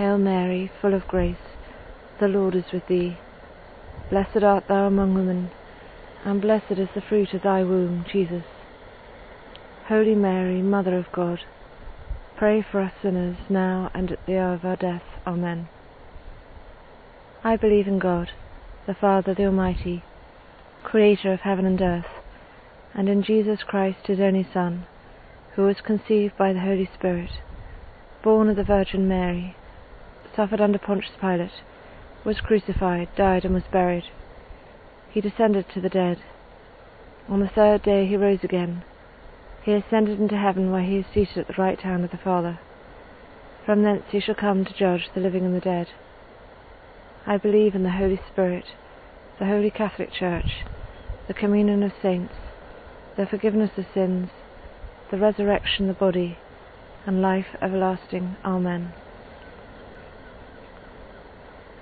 [0.00, 1.36] Hail Mary, full of grace,
[2.20, 3.18] the Lord is with thee.
[4.08, 5.50] Blessed art thou among women,
[6.24, 8.44] and blessed is the fruit of thy womb, Jesus.
[9.88, 11.40] Holy Mary, Mother of God,
[12.38, 15.02] pray for us sinners, now and at the hour of our death.
[15.26, 15.68] Amen.
[17.44, 18.30] I believe in God,
[18.86, 20.02] the Father, the Almighty,
[20.82, 22.22] creator of heaven and earth,
[22.94, 24.86] and in Jesus Christ, his only Son,
[25.56, 27.32] who was conceived by the Holy Spirit,
[28.22, 29.56] born of the Virgin Mary,
[30.34, 31.62] suffered under Pontius Pilate,
[32.24, 34.04] was crucified, died, and was buried.
[35.10, 36.18] He descended to the dead.
[37.28, 38.84] On the third day he rose again.
[39.62, 42.58] He ascended into heaven, where he is seated at the right hand of the Father.
[43.66, 45.88] From thence he shall come to judge the living and the dead.
[47.26, 48.64] I believe in the Holy Spirit,
[49.38, 50.64] the Holy Catholic Church,
[51.28, 52.34] the communion of saints,
[53.16, 54.30] the forgiveness of sins,
[55.10, 56.38] the resurrection of the body,
[57.06, 58.36] and life everlasting.
[58.44, 58.92] Amen.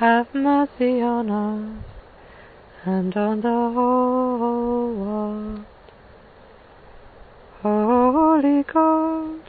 [0.00, 1.84] have mercy on us
[2.86, 5.64] and on the whole world.
[7.60, 9.40] Holy God,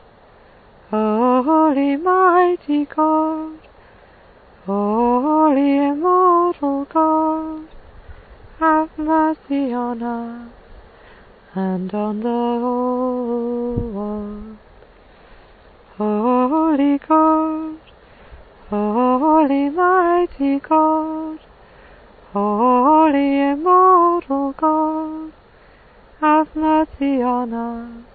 [0.90, 3.60] holy mighty God,
[4.66, 7.70] holy immortal God,
[8.60, 10.52] have mercy on us
[11.56, 14.58] and on the whole world.
[15.98, 17.81] Holy God,
[19.42, 21.40] holy mighty God,
[22.32, 25.32] holy immortal God,
[26.20, 28.06] have mercy on us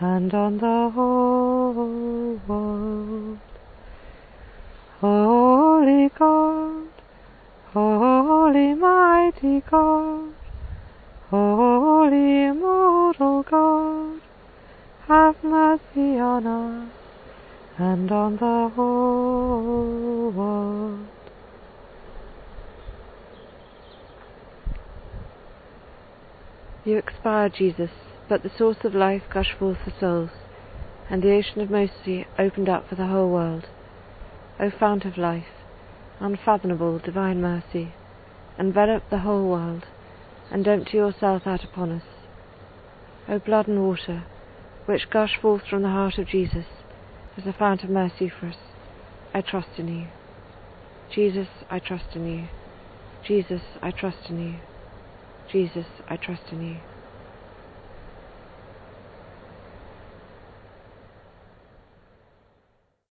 [0.00, 3.38] and on the whole world.
[5.02, 6.88] Holy God,
[7.74, 10.32] holy mighty God,
[11.28, 14.20] holy immortal God,
[15.08, 16.97] have mercy on us
[17.78, 21.06] and on the whole world.
[26.84, 27.90] You expired, Jesus,
[28.28, 30.30] but the source of life gushed forth for souls,
[31.08, 33.66] and the ocean of mercy opened up for the whole world.
[34.58, 35.44] O fount of life,
[36.18, 37.92] unfathomable divine mercy,
[38.58, 39.86] envelop the whole world,
[40.50, 42.02] and empty yourself out upon us.
[43.28, 44.24] O blood and water,
[44.86, 46.64] which gush forth from the heart of Jesus
[47.38, 48.56] as a fount of mercy for us,
[49.32, 50.08] I trust in you.
[51.14, 52.48] Jesus, I trust in you.
[53.24, 54.56] Jesus, I trust in you.
[55.50, 56.76] Jesus, I trust in you.